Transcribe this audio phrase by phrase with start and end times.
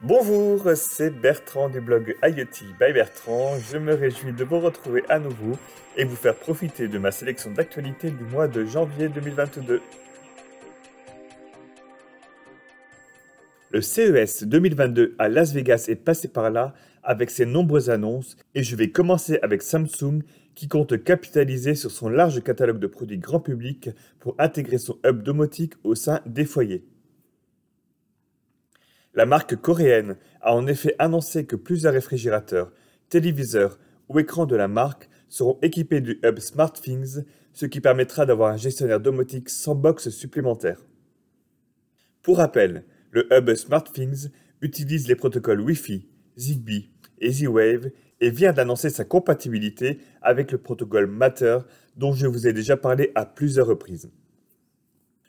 [0.00, 3.58] Bonjour, c'est Bertrand du blog IoT by Bertrand.
[3.58, 5.58] Je me réjouis de vous retrouver à nouveau
[5.96, 9.82] et vous faire profiter de ma sélection d'actualités du mois de janvier 2022.
[13.72, 18.62] Le CES 2022 à Las Vegas est passé par là avec ses nombreuses annonces et
[18.62, 20.22] je vais commencer avec Samsung
[20.54, 23.90] qui compte capitaliser sur son large catalogue de produits grand public
[24.20, 26.84] pour intégrer son hub domotique au sein des foyers.
[29.18, 32.70] La marque coréenne a en effet annoncé que plusieurs réfrigérateurs,
[33.08, 38.52] téléviseurs ou écrans de la marque seront équipés du hub SmartThings, ce qui permettra d'avoir
[38.52, 40.86] un gestionnaire domotique sans box supplémentaire.
[42.22, 44.28] Pour rappel, le hub SmartThings
[44.60, 51.08] utilise les protocoles Wi-Fi, Zigbee et Z-Wave et vient d'annoncer sa compatibilité avec le protocole
[51.08, 51.58] Matter
[51.96, 54.12] dont je vous ai déjà parlé à plusieurs reprises.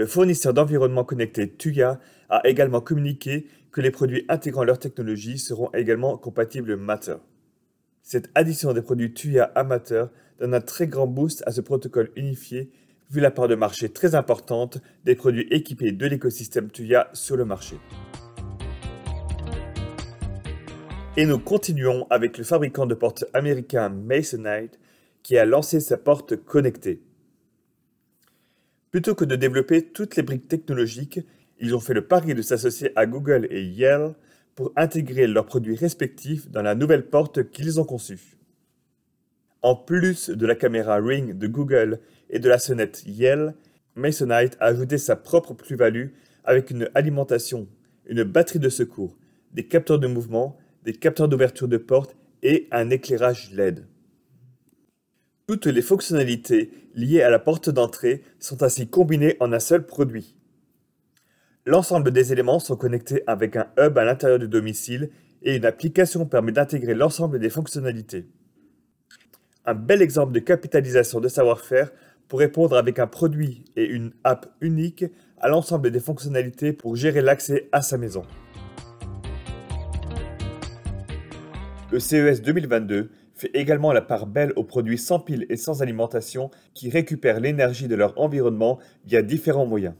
[0.00, 2.00] Le fournisseur d'environnement connecté Tuya
[2.30, 7.16] a également communiqué que les produits intégrant leur technologie seront également compatibles Matter.
[8.02, 10.06] Cette addition des produits Tuya à Matter
[10.38, 12.70] donne un très grand boost à ce protocole unifié
[13.10, 17.44] vu la part de marché très importante des produits équipés de l'écosystème Tuya sur le
[17.44, 17.76] marché.
[21.18, 24.80] Et nous continuons avec le fabricant de portes américain Masonite
[25.22, 27.02] qui a lancé sa porte connectée.
[28.90, 31.20] Plutôt que de développer toutes les briques technologiques,
[31.60, 34.14] ils ont fait le pari de s'associer à Google et Yale
[34.56, 38.36] pour intégrer leurs produits respectifs dans la nouvelle porte qu'ils ont conçue.
[39.62, 43.54] En plus de la caméra Ring de Google et de la sonnette Yale,
[43.94, 46.08] Masonite a ajouté sa propre plus-value
[46.44, 47.68] avec une alimentation,
[48.06, 49.16] une batterie de secours,
[49.52, 53.86] des capteurs de mouvement, des capteurs d'ouverture de porte et un éclairage LED.
[55.50, 60.36] Toutes les fonctionnalités liées à la porte d'entrée sont ainsi combinées en un seul produit.
[61.66, 65.10] L'ensemble des éléments sont connectés avec un hub à l'intérieur du domicile
[65.42, 68.28] et une application permet d'intégrer l'ensemble des fonctionnalités.
[69.66, 71.90] Un bel exemple de capitalisation de savoir-faire
[72.28, 75.04] pour répondre avec un produit et une app unique
[75.40, 78.24] à l'ensemble des fonctionnalités pour gérer l'accès à sa maison.
[81.90, 86.50] Le CES 2022 fait également la part belle aux produits sans pile et sans alimentation
[86.74, 89.94] qui récupèrent l'énergie de leur environnement via différents moyens.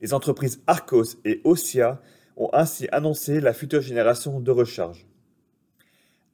[0.00, 2.00] Les entreprises Arcos et Ossia
[2.36, 5.06] ont ainsi annoncé la future génération de recharge.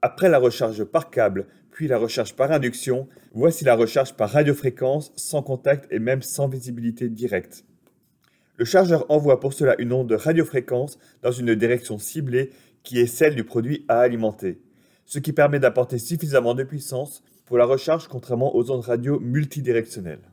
[0.03, 5.13] Après la recharge par câble, puis la recharge par induction, voici la recharge par radiofréquence,
[5.17, 7.65] sans contact et même sans visibilité directe.
[8.57, 12.51] Le chargeur envoie pour cela une onde de radiofréquence dans une direction ciblée
[12.83, 14.61] qui est celle du produit à alimenter,
[15.05, 20.31] ce qui permet d'apporter suffisamment de puissance pour la recharge contrairement aux ondes radio multidirectionnelles.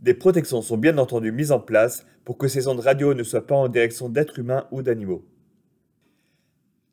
[0.00, 3.46] Des protections sont bien entendu mises en place pour que ces ondes radio ne soient
[3.46, 5.24] pas en direction d'êtres humains ou d'animaux.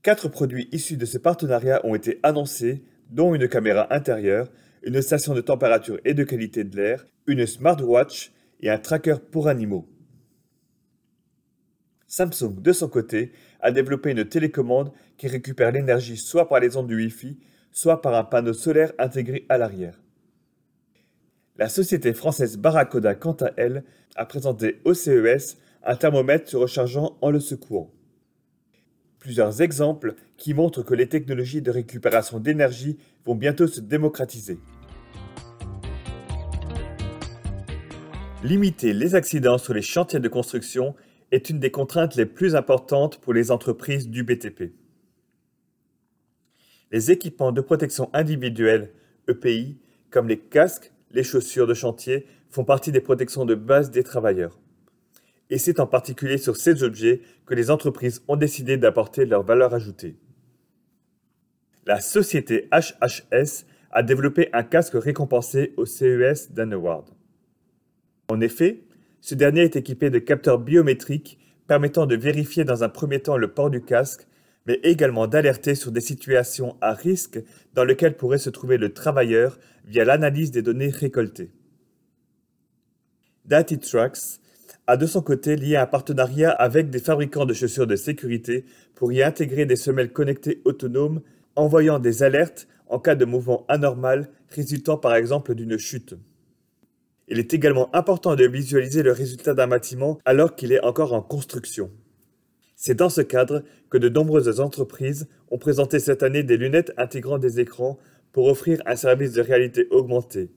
[0.02, 4.50] Quatre produits issus de ce partenariat ont été annoncés, dont une caméra intérieure,
[4.84, 9.48] une station de température et de qualité de l'air, une smartwatch et un tracker pour
[9.48, 9.88] animaux.
[12.16, 16.88] Samsung, de son côté, a développé une télécommande qui récupère l'énergie soit par les ondes
[16.88, 17.38] du Wi-Fi,
[17.74, 20.00] soit par un panneau solaire intégré à l'arrière.
[21.58, 23.84] La société française Barracoda, quant à elle,
[24.16, 27.92] a présenté au CES un thermomètre se rechargeant en le secouant.
[29.20, 34.58] Plusieurs exemples qui montrent que les technologies de récupération d'énergie vont bientôt se démocratiser.
[38.42, 40.96] Limiter les accidents sur les chantiers de construction
[41.36, 44.72] est une des contraintes les plus importantes pour les entreprises du BTP.
[46.92, 48.94] Les équipements de protection individuelle,
[49.28, 49.78] EPI,
[50.10, 54.58] comme les casques, les chaussures de chantier font partie des protections de base des travailleurs.
[55.50, 59.74] Et c'est en particulier sur ces objets que les entreprises ont décidé d'apporter leur valeur
[59.74, 60.16] ajoutée.
[61.86, 67.10] La société HHS a développé un casque récompensé au CES d'un award.
[68.30, 68.85] En effet,
[69.26, 73.52] ce dernier est équipé de capteurs biométriques permettant de vérifier dans un premier temps le
[73.52, 74.28] port du casque,
[74.68, 77.42] mais également d'alerter sur des situations à risque
[77.74, 79.58] dans lesquelles pourrait se trouver le travailleur
[79.88, 81.50] via l'analyse des données récoltées.
[83.82, 84.42] Trucks
[84.86, 88.64] a de son côté lié un partenariat avec des fabricants de chaussures de sécurité
[88.94, 91.22] pour y intégrer des semelles connectées autonomes
[91.56, 96.14] envoyant des alertes en cas de mouvement anormal résultant par exemple d'une chute.
[97.28, 101.22] Il est également important de visualiser le résultat d'un bâtiment alors qu'il est encore en
[101.22, 101.90] construction.
[102.76, 107.40] C'est dans ce cadre que de nombreuses entreprises ont présenté cette année des lunettes intégrant
[107.40, 107.98] des écrans
[108.32, 110.52] pour offrir un service de réalité augmentée,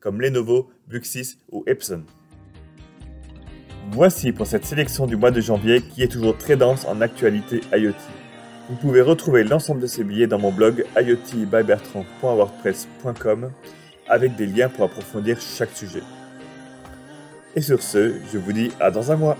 [0.00, 2.04] comme Lenovo, Buxis ou Epson.
[3.90, 7.60] Voici pour cette sélection du mois de janvier qui est toujours très dense en actualité
[7.72, 7.92] IoT.
[8.70, 13.50] Vous pouvez retrouver l'ensemble de ces billets dans mon blog iotbybertrand.wordpress.com
[14.08, 16.02] avec des liens pour approfondir chaque sujet.
[17.56, 19.36] Et sur ce, je vous dis à dans un mois.